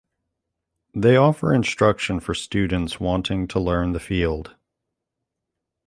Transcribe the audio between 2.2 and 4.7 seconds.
for students wanting to learn the field.